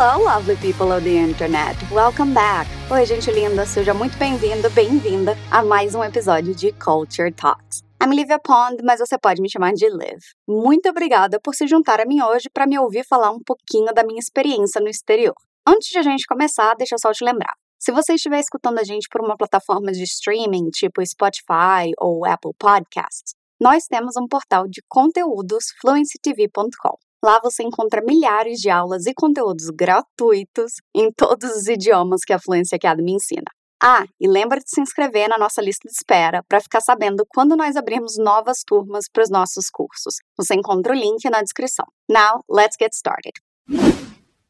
[0.00, 1.76] Hello, lovely people of the internet.
[1.92, 2.66] Welcome back.
[2.90, 7.82] Oi, gente linda, seja muito bem-vindo, bem-vinda a mais um episódio de Culture Talks.
[8.02, 10.20] I'm Livia Pond, mas você pode me chamar de Liv.
[10.48, 14.02] Muito obrigada por se juntar a mim hoje para me ouvir falar um pouquinho da
[14.02, 15.34] minha experiência no exterior.
[15.68, 17.52] Antes de a gente começar, deixa eu só te lembrar.
[17.78, 22.52] Se você estiver escutando a gente por uma plataforma de streaming, tipo Spotify ou Apple
[22.58, 26.96] Podcasts, nós temos um portal de conteúdos fluencytv.com.
[27.22, 32.38] Lá você encontra milhares de aulas e conteúdos gratuitos em todos os idiomas que a
[32.38, 33.50] Fluência Academy ensina.
[33.82, 37.56] Ah, e lembra de se inscrever na nossa lista de espera para ficar sabendo quando
[37.56, 40.16] nós abrirmos novas turmas para os nossos cursos.
[40.36, 41.86] Você encontra o link na descrição.
[42.08, 43.32] Now, let's get started.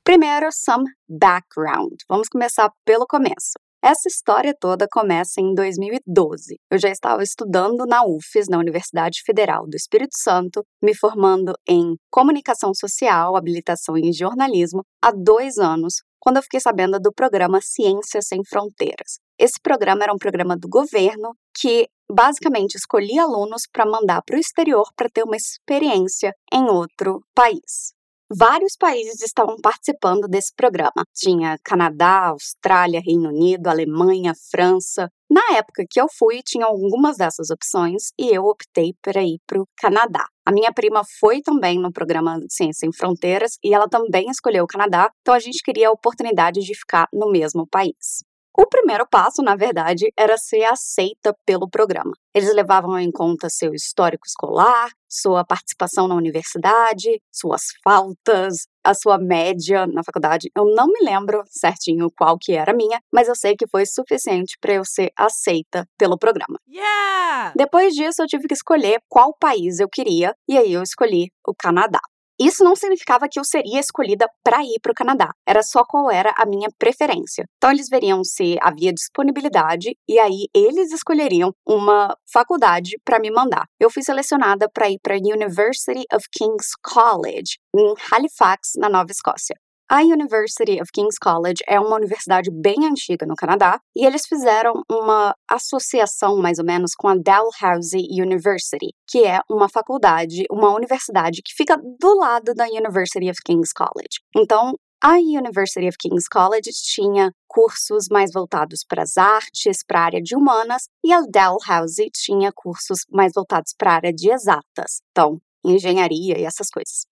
[0.02, 1.94] Primeiro, some background.
[2.08, 3.52] Vamos começar pelo começo.
[3.82, 6.58] Essa história toda começa em 2012.
[6.70, 11.96] Eu já estava estudando na UFES, na Universidade Federal do Espírito Santo, me formando em
[12.10, 18.26] comunicação social, habilitação em jornalismo, há dois anos, quando eu fiquei sabendo do programa Ciências
[18.28, 19.18] Sem Fronteiras.
[19.38, 24.40] Esse programa era um programa do governo que basicamente escolhia alunos para mandar para o
[24.40, 27.94] exterior para ter uma experiência em outro país.
[28.32, 31.04] Vários países estavam participando desse programa.
[31.12, 35.10] Tinha Canadá, Austrália, Reino Unido, Alemanha, França.
[35.28, 39.60] Na época que eu fui, tinha algumas dessas opções e eu optei por ir para
[39.60, 40.24] o Canadá.
[40.46, 44.68] A minha prima foi também no programa Ciência Sem Fronteiras e ela também escolheu o
[44.68, 48.29] Canadá, então a gente queria a oportunidade de ficar no mesmo país.
[48.56, 52.12] O primeiro passo, na verdade, era ser aceita pelo programa.
[52.34, 59.18] Eles levavam em conta seu histórico escolar, sua participação na universidade, suas faltas, a sua
[59.18, 60.50] média na faculdade.
[60.56, 63.86] Eu não me lembro certinho qual que era a minha, mas eu sei que foi
[63.86, 66.58] suficiente para eu ser aceita pelo programa.
[66.68, 67.52] Yeah!
[67.56, 71.54] Depois disso, eu tive que escolher qual país eu queria, e aí eu escolhi o
[71.54, 72.00] Canadá.
[72.40, 76.10] Isso não significava que eu seria escolhida para ir para o Canadá, era só qual
[76.10, 77.44] era a minha preferência.
[77.58, 83.66] Então eles veriam se havia disponibilidade e aí eles escolheriam uma faculdade para me mandar.
[83.78, 89.10] Eu fui selecionada para ir para a University of King's College em Halifax, na Nova
[89.10, 89.54] Escócia.
[89.92, 94.72] A University of King's College é uma universidade bem antiga no Canadá e eles fizeram
[94.88, 101.42] uma associação, mais ou menos, com a Dalhousie University, que é uma faculdade, uma universidade
[101.44, 104.20] que fica do lado da University of King's College.
[104.36, 110.04] Então, a University of King's College tinha cursos mais voltados para as artes, para a
[110.04, 115.00] área de humanas, e a Dalhousie tinha cursos mais voltados para a área de exatas,
[115.10, 117.09] então, engenharia e essas coisas.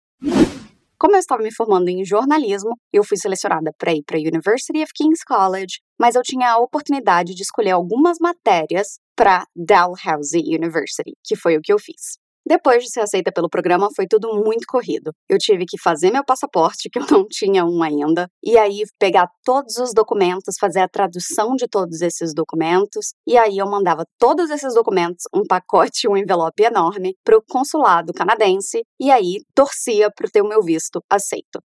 [1.01, 4.83] Como eu estava me formando em jornalismo, eu fui selecionada para ir para a University
[4.83, 11.13] of King's College, mas eu tinha a oportunidade de escolher algumas matérias para Dalhousie University,
[11.25, 12.19] que foi o que eu fiz.
[12.49, 15.13] Depois de ser aceita pelo programa, foi tudo muito corrido.
[15.29, 19.29] Eu tive que fazer meu passaporte, que eu não tinha um ainda, e aí pegar
[19.45, 24.49] todos os documentos, fazer a tradução de todos esses documentos, e aí eu mandava todos
[24.49, 30.31] esses documentos, um pacote, um envelope enorme, para o consulado canadense, e aí torcia para
[30.31, 31.61] ter o meu visto aceito.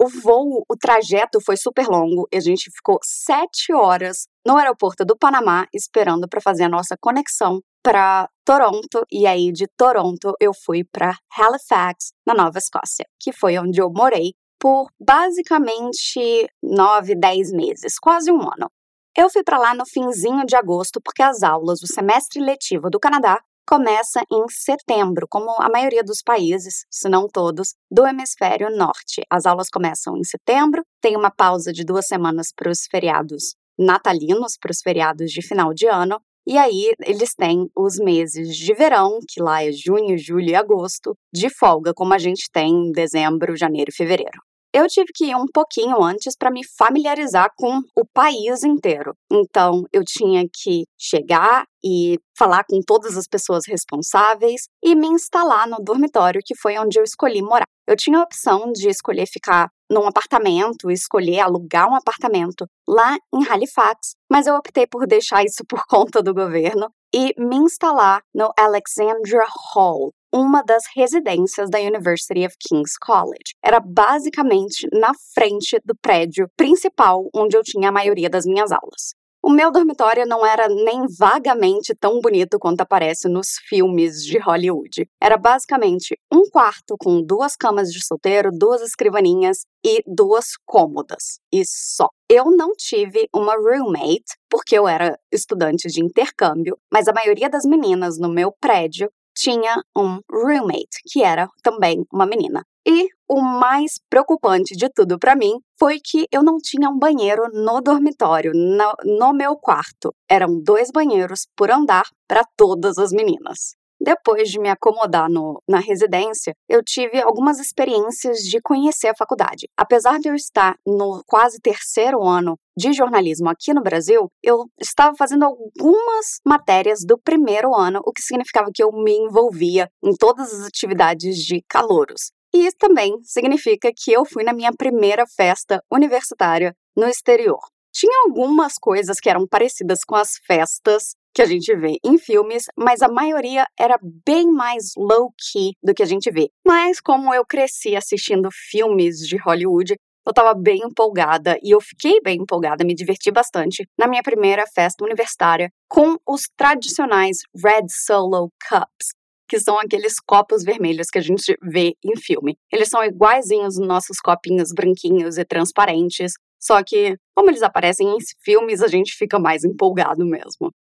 [0.00, 5.04] O voo, o trajeto foi super longo e a gente ficou sete horas no aeroporto
[5.04, 10.52] do Panamá esperando para fazer a nossa conexão para Toronto e aí de Toronto eu
[10.52, 17.50] fui para Halifax, na Nova Escócia, que foi onde eu morei por basicamente nove, dez
[17.50, 18.70] meses, quase um ano.
[19.16, 23.00] Eu fui para lá no finzinho de agosto porque as aulas do semestre letivo do
[23.00, 29.22] Canadá começa em setembro, como a maioria dos países, se não todos, do hemisfério norte.
[29.30, 34.56] As aulas começam em setembro, tem uma pausa de duas semanas para os feriados natalinos,
[34.60, 39.18] para os feriados de final de ano, e aí eles têm os meses de verão,
[39.28, 43.56] que lá é junho, julho e agosto, de folga, como a gente tem em dezembro,
[43.56, 44.40] janeiro e fevereiro.
[44.76, 49.14] Eu tive que ir um pouquinho antes para me familiarizar com o país inteiro.
[49.30, 55.68] Então, eu tinha que chegar e falar com todas as pessoas responsáveis e me instalar
[55.68, 57.66] no dormitório, que foi onde eu escolhi morar.
[57.86, 63.46] Eu tinha a opção de escolher ficar num apartamento, escolher alugar um apartamento lá em
[63.48, 68.50] Halifax, mas eu optei por deixar isso por conta do governo e me instalar no
[68.58, 73.54] Alexandra Hall, uma das residências da University of King's College.
[73.64, 79.14] Era basicamente na frente do prédio principal onde eu tinha a maioria das minhas aulas.
[79.46, 85.06] O meu dormitório não era nem vagamente tão bonito quanto aparece nos filmes de Hollywood.
[85.22, 91.40] Era basicamente um quarto com duas camas de solteiro, duas escrivaninhas e duas cômodas.
[91.52, 92.08] E só.
[92.26, 97.66] Eu não tive uma roommate, porque eu era estudante de intercâmbio, mas a maioria das
[97.66, 102.64] meninas no meu prédio tinha um roommate, que era também uma menina.
[102.86, 107.48] E o mais preocupante de tudo para mim foi que eu não tinha um banheiro
[107.52, 110.14] no dormitório, no, no meu quarto.
[110.28, 113.74] Eram dois banheiros por andar para todas as meninas.
[114.04, 119.66] Depois de me acomodar no, na residência, eu tive algumas experiências de conhecer a faculdade.
[119.74, 125.16] Apesar de eu estar no quase terceiro ano de jornalismo aqui no Brasil, eu estava
[125.16, 130.52] fazendo algumas matérias do primeiro ano, o que significava que eu me envolvia em todas
[130.52, 132.30] as atividades de calouros.
[132.54, 137.60] E isso também significa que eu fui na minha primeira festa universitária no exterior.
[137.90, 142.64] Tinha algumas coisas que eram parecidas com as festas que a gente vê em filmes,
[142.76, 146.48] mas a maioria era bem mais low-key do que a gente vê.
[146.64, 149.96] Mas como eu cresci assistindo filmes de Hollywood,
[150.26, 154.64] eu estava bem empolgada e eu fiquei bem empolgada, me diverti bastante na minha primeira
[154.74, 159.08] festa universitária com os tradicionais Red Solo Cups,
[159.48, 162.56] que são aqueles copos vermelhos que a gente vê em filme.
[162.72, 168.18] Eles são iguaizinhos os nossos copinhos branquinhos e transparentes, só que, como eles aparecem em
[168.42, 170.72] filmes, a gente fica mais empolgado mesmo.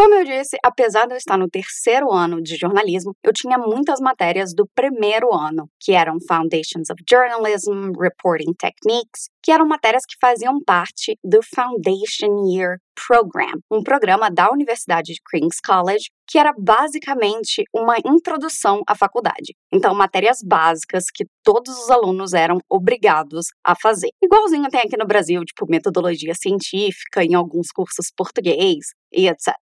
[0.00, 4.00] Como eu disse, apesar de eu estar no terceiro ano de jornalismo, eu tinha muitas
[4.00, 10.16] matérias do primeiro ano, que eram Foundations of Journalism, Reporting Techniques, que eram matérias que
[10.18, 16.52] faziam parte do Foundation Year Program, um programa da Universidade de King's College, que era
[16.56, 19.54] basicamente uma introdução à faculdade.
[19.72, 24.10] Então, matérias básicas que todos os alunos eram obrigados a fazer.
[24.22, 29.54] Igualzinho tem aqui no Brasil, tipo metodologia científica, em alguns cursos português e etc.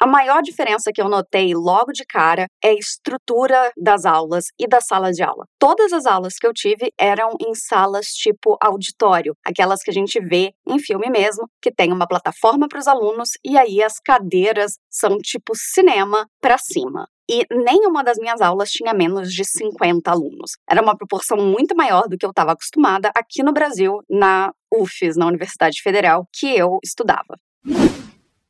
[0.00, 4.66] A maior diferença que eu notei logo de cara é a estrutura das aulas e
[4.66, 5.46] da sala de aula.
[5.58, 10.18] Todas as aulas que eu tive eram em salas tipo auditório, aquelas que a gente
[10.20, 14.72] vê em filme mesmo, que tem uma plataforma para os alunos e aí as cadeiras
[14.90, 17.08] são tipo cinema para cima.
[17.30, 20.52] E nenhuma das minhas aulas tinha menos de 50 alunos.
[20.68, 25.16] Era uma proporção muito maior do que eu estava acostumada aqui no Brasil, na UFES,
[25.16, 27.38] na Universidade Federal, que eu estudava.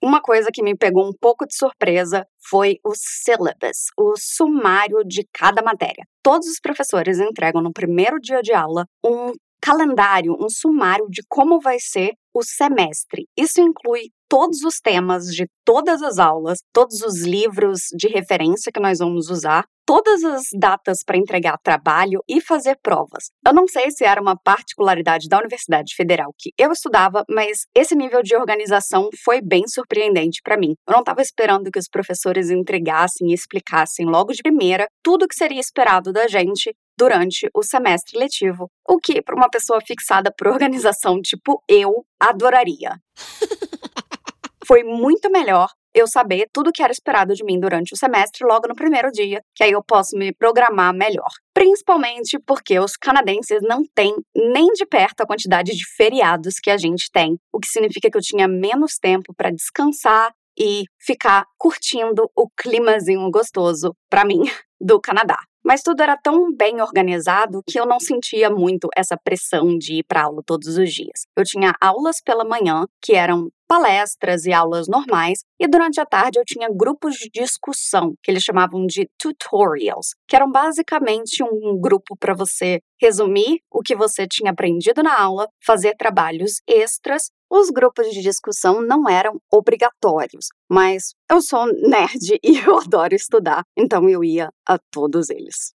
[0.04, 5.26] Uma coisa que me pegou um pouco de surpresa foi o syllabus, o sumário de
[5.32, 6.04] cada matéria.
[6.22, 9.32] Todos os professores entregam no primeiro dia de aula um
[9.64, 13.26] calendário, um sumário de como vai ser o semestre.
[13.34, 18.80] Isso inclui todos os temas de todas as aulas, todos os livros de referência que
[18.80, 23.30] nós vamos usar, todas as datas para entregar trabalho e fazer provas.
[23.46, 27.94] Eu não sei se era uma particularidade da Universidade Federal que eu estudava, mas esse
[27.94, 30.74] nível de organização foi bem surpreendente para mim.
[30.86, 35.28] Eu não estava esperando que os professores entregassem e explicassem logo de primeira tudo o
[35.28, 40.32] que seria esperado da gente durante o semestre letivo, o que para uma pessoa fixada
[40.36, 42.98] por organização tipo eu adoraria.
[44.66, 48.44] Foi muito melhor eu saber tudo o que era esperado de mim durante o semestre
[48.44, 51.28] logo no primeiro dia, que aí eu posso me programar melhor.
[51.54, 56.76] Principalmente porque os canadenses não têm nem de perto a quantidade de feriados que a
[56.76, 62.28] gente tem, o que significa que eu tinha menos tempo para descansar e ficar curtindo
[62.34, 64.42] o climazinho gostoso para mim
[64.80, 65.36] do Canadá.
[65.64, 70.04] Mas tudo era tão bem organizado que eu não sentia muito essa pressão de ir
[70.04, 71.26] para aula todos os dias.
[71.36, 76.38] Eu tinha aulas pela manhã, que eram palestras e aulas normais, e durante a tarde
[76.38, 82.16] eu tinha grupos de discussão, que eles chamavam de tutorials, que eram basicamente um grupo
[82.18, 88.10] para você resumir o que você tinha aprendido na aula, fazer trabalhos extras os grupos
[88.10, 94.24] de discussão não eram obrigatórios, mas eu sou nerd e eu adoro estudar, então eu
[94.24, 95.72] ia a todos eles.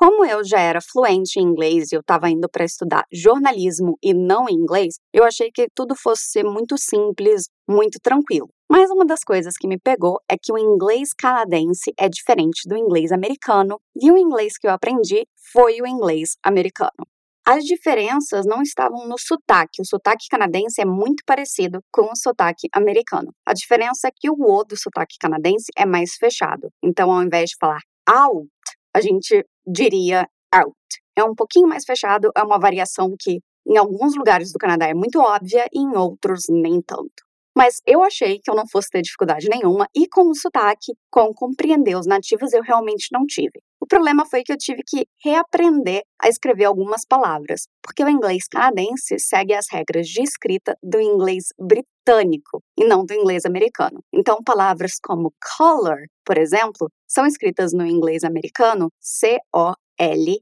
[0.00, 4.14] Como eu já era fluente em inglês e eu estava indo para estudar jornalismo e
[4.14, 8.48] não inglês, eu achei que tudo fosse muito simples, muito tranquilo.
[8.70, 12.76] Mas uma das coisas que me pegou é que o inglês canadense é diferente do
[12.76, 17.04] inglês americano, e o inglês que eu aprendi foi o inglês americano.
[17.44, 19.82] As diferenças não estavam no sotaque.
[19.82, 23.32] O sotaque canadense é muito parecido com o sotaque americano.
[23.44, 26.68] A diferença é que o O do sotaque canadense é mais fechado.
[26.84, 28.48] Então, ao invés de falar out,
[28.94, 30.74] a gente diria out.
[31.16, 34.94] É um pouquinho mais fechado, é uma variação que em alguns lugares do Canadá é
[34.94, 37.27] muito óbvia e em outros nem tanto.
[37.58, 41.34] Mas eu achei que eu não fosse ter dificuldade nenhuma e com o sotaque, com
[41.34, 43.60] compreender os nativos, eu realmente não tive.
[43.80, 48.44] O problema foi que eu tive que reaprender a escrever algumas palavras, porque o inglês
[48.48, 54.04] canadense segue as regras de escrita do inglês britânico e não do inglês americano.
[54.14, 60.38] Então, palavras como color, por exemplo, são escritas no inglês americano C-O-L-O-R.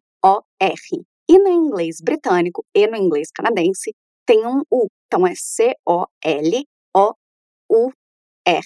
[1.31, 3.95] E no inglês britânico e no inglês canadense
[4.27, 4.87] tem um U.
[5.07, 6.67] Então é C-O-L
[6.97, 8.63] o-U-R.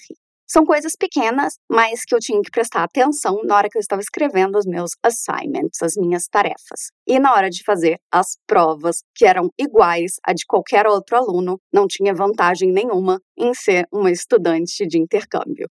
[0.47, 4.01] São coisas pequenas, mas que eu tinha que prestar atenção na hora que eu estava
[4.01, 6.91] escrevendo os meus assignments, as minhas tarefas.
[7.07, 11.57] E na hora de fazer as provas, que eram iguais a de qualquer outro aluno,
[11.73, 15.69] não tinha vantagem nenhuma em ser uma estudante de intercâmbio.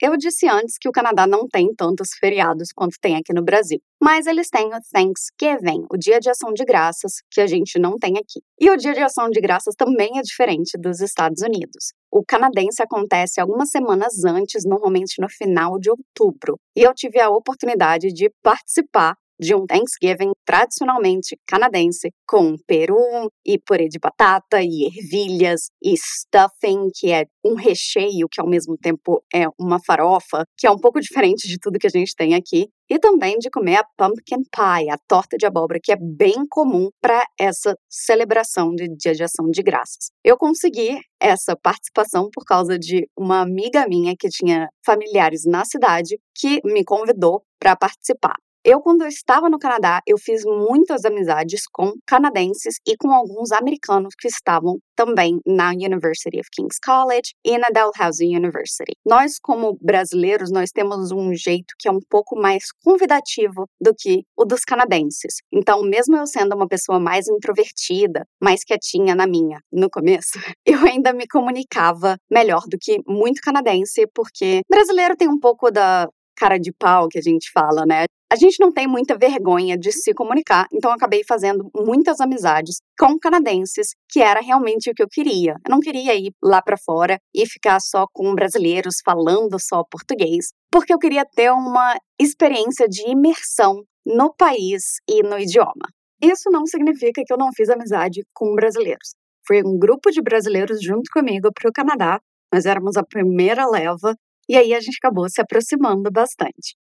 [0.00, 3.80] Eu disse antes que o Canadá não tem tantos feriados quanto tem aqui no Brasil,
[4.00, 7.98] mas eles têm o Thanksgiving, o Dia de Ação de Graças, que a gente não
[7.98, 8.40] tem aqui.
[8.60, 11.92] E o Dia de Ação de Graças também é diferente dos Estados Unidos.
[12.12, 17.28] O canadense acontece algumas semanas antes, normalmente no final de outubro, e eu tive a
[17.28, 24.86] oportunidade de participar de um Thanksgiving tradicionalmente canadense, com peru e purê de batata e
[24.86, 30.66] ervilhas e stuffing, que é um recheio que ao mesmo tempo é uma farofa, que
[30.66, 33.76] é um pouco diferente de tudo que a gente tem aqui, e também de comer
[33.76, 38.88] a pumpkin pie, a torta de abóbora, que é bem comum para essa celebração de
[38.88, 40.10] Dia de Ação de Graças.
[40.24, 46.18] Eu consegui essa participação por causa de uma amiga minha que tinha familiares na cidade
[46.34, 48.36] que me convidou para participar.
[48.70, 53.50] Eu, quando eu estava no Canadá, eu fiz muitas amizades com canadenses e com alguns
[53.50, 58.92] americanos que estavam também na University of King's College e na Dalhousie University.
[59.06, 64.24] Nós, como brasileiros, nós temos um jeito que é um pouco mais convidativo do que
[64.36, 65.36] o dos canadenses.
[65.50, 70.32] Então, mesmo eu sendo uma pessoa mais introvertida, mais quietinha na minha, no começo,
[70.66, 76.06] eu ainda me comunicava melhor do que muito canadense, porque brasileiro tem um pouco da
[76.38, 78.04] cara de pau que a gente fala, né?
[78.30, 83.18] A gente não tem muita vergonha de se comunicar, então acabei fazendo muitas amizades com
[83.18, 85.54] canadenses, que era realmente o que eu queria.
[85.66, 90.48] Eu não queria ir lá para fora e ficar só com brasileiros falando só português,
[90.70, 95.88] porque eu queria ter uma experiência de imersão no país e no idioma.
[96.22, 99.14] Isso não significa que eu não fiz amizade com brasileiros.
[99.46, 102.20] Foi um grupo de brasileiros junto comigo para o Canadá.
[102.52, 104.14] Nós éramos a primeira leva
[104.48, 106.76] e aí a gente acabou se aproximando bastante.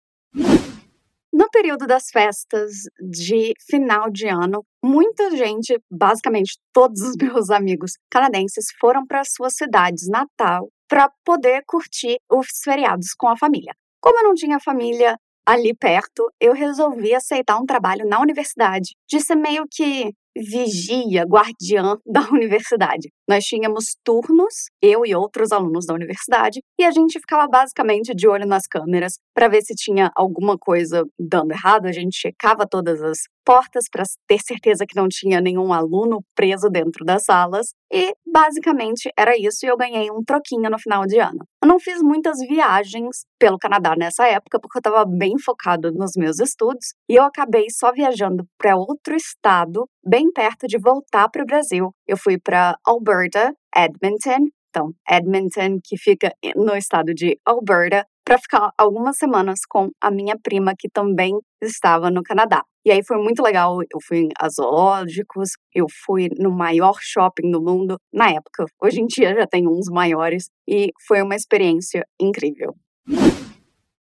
[1.32, 7.92] No período das festas de final de ano, muita gente, basicamente todos os meus amigos
[8.10, 13.74] canadenses, foram para suas cidades natal para poder curtir os feriados com a família.
[14.00, 19.20] Como eu não tinha família ali perto, eu resolvi aceitar um trabalho na universidade de
[19.20, 23.10] ser meio que vigia, guardiã da universidade.
[23.28, 28.28] Nós tínhamos turnos, eu e outros alunos da universidade, e a gente ficava basicamente de
[28.28, 31.86] olho nas câmeras para ver se tinha alguma coisa dando errado.
[31.86, 36.68] A gente checava todas as portas para ter certeza que não tinha nenhum aluno preso
[36.68, 37.68] dentro das salas.
[37.92, 41.46] E basicamente era isso, e eu ganhei um troquinho no final de ano.
[41.62, 46.12] Eu não fiz muitas viagens pelo Canadá nessa época, porque eu estava bem focado nos
[46.16, 51.42] meus estudos, e eu acabei só viajando para outro estado, bem perto de voltar para
[51.42, 51.94] o Brasil.
[52.06, 58.70] Eu fui para Alberta, Edmonton, então Edmonton, que fica no estado de Alberta, para ficar
[58.76, 62.62] algumas semanas com a minha prima, que também estava no Canadá.
[62.84, 63.78] E aí foi muito legal.
[63.82, 68.64] Eu fui a zoológicos, eu fui no maior shopping do mundo na época.
[68.82, 72.74] Hoje em dia já tem uns maiores e foi uma experiência incrível.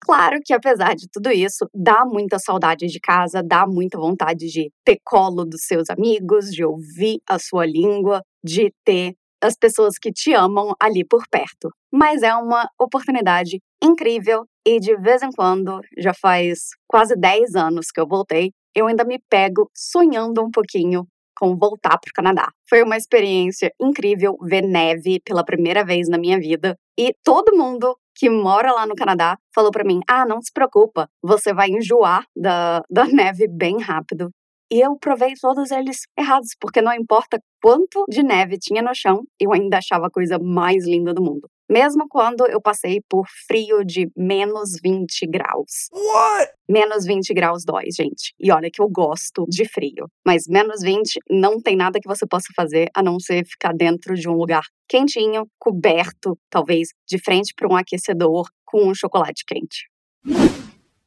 [0.06, 4.72] Claro que, apesar de tudo isso, dá muita saudade de casa, dá muita vontade de
[4.86, 10.12] ter colo dos seus amigos, de ouvir a sua língua, de ter as pessoas que
[10.12, 11.72] te amam ali por perto.
[11.92, 17.88] Mas é uma oportunidade incrível e de vez em quando, já faz quase 10 anos
[17.92, 21.08] que eu voltei, eu ainda me pego sonhando um pouquinho
[21.38, 22.50] com voltar para o Canadá.
[22.68, 27.98] Foi uma experiência incrível ver neve pela primeira vez na minha vida e todo mundo
[28.18, 32.26] que mora lá no Canadá falou para mim: "Ah, não se preocupa, você vai enjoar
[32.36, 34.30] da, da neve bem rápido".
[34.72, 39.24] E eu provei todos eles errados, porque não importa quanto de neve tinha no chão,
[39.40, 41.48] eu ainda achava a coisa mais linda do mundo.
[41.70, 45.90] Mesmo quando eu passei por frio de menos 20 graus.
[45.92, 46.52] What?
[46.70, 48.34] Menos 20 graus dói, gente.
[48.40, 50.08] E olha que eu gosto de frio.
[50.26, 54.16] Mas menos 20 não tem nada que você possa fazer a não ser ficar dentro
[54.16, 59.90] de um lugar quentinho, coberto, talvez de frente para um aquecedor com um chocolate quente.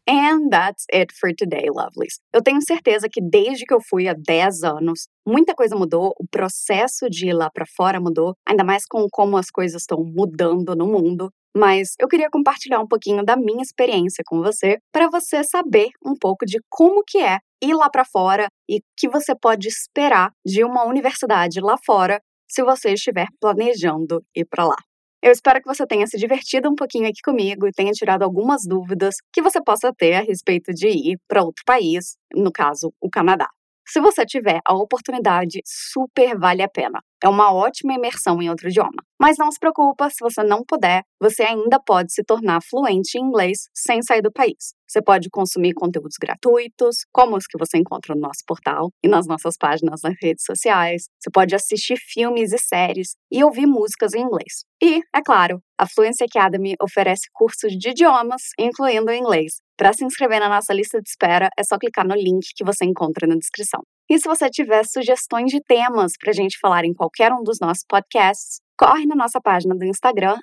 [0.08, 2.18] And that's it for today, lovelies.
[2.32, 6.26] Eu tenho certeza que desde que eu fui há 10 anos, muita coisa mudou, o
[6.26, 10.74] processo de ir lá para fora mudou, ainda mais com como as coisas estão mudando
[10.74, 11.30] no mundo.
[11.54, 16.14] Mas eu queria compartilhar um pouquinho da minha experiência com você, para você saber um
[16.18, 20.64] pouco de como que é ir lá para fora e que você pode esperar de
[20.64, 22.18] uma universidade lá fora
[22.50, 24.87] se você estiver planejando ir para lá.
[25.22, 28.62] Eu espero que você tenha se divertido um pouquinho aqui comigo e tenha tirado algumas
[28.64, 33.10] dúvidas que você possa ter a respeito de ir para outro país, no caso, o
[33.10, 33.48] Canadá.
[33.86, 37.00] Se você tiver a oportunidade, super vale a pena.
[37.22, 39.02] É uma ótima imersão em outro idioma.
[39.20, 43.22] Mas não se preocupa, se você não puder, você ainda pode se tornar fluente em
[43.22, 44.72] inglês sem sair do país.
[44.86, 49.26] Você pode consumir conteúdos gratuitos, como os que você encontra no nosso portal e nas
[49.26, 51.08] nossas páginas nas redes sociais.
[51.18, 54.64] Você pode assistir filmes e séries e ouvir músicas em inglês.
[54.80, 59.60] E, é claro, a Fluency Academy oferece cursos de idiomas, incluindo o inglês.
[59.76, 62.84] Para se inscrever na nossa lista de espera, é só clicar no link que você
[62.84, 63.82] encontra na descrição.
[64.10, 67.58] E se você tiver sugestões de temas para a gente falar em qualquer um dos
[67.60, 70.38] nossos podcasts, corre na nossa página do Instagram,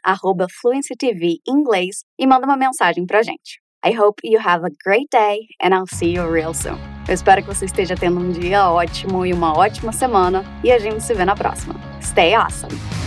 [0.61, 3.59] FluencyTV inglês, e manda uma mensagem para a gente.
[3.83, 6.77] I hope you have a great day and I'll see you real soon.
[7.07, 10.79] Eu espero que você esteja tendo um dia ótimo e uma ótima semana e a
[10.79, 11.75] gente se vê na próxima.
[12.01, 13.04] Stay awesome!